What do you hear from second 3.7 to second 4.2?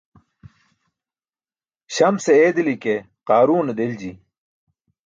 delji.